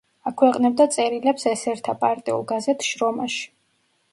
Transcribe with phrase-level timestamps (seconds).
[0.29, 3.45] აქვეყნებდა წერილებს ესერთა პარტიულ გაზეთ „შრომაში“.